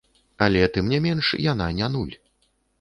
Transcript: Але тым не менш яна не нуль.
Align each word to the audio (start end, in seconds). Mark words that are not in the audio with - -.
Але 0.45 0.63
тым 0.77 0.89
не 0.95 0.99
менш 1.07 1.31
яна 1.53 1.71
не 1.83 1.93
нуль. 1.95 2.19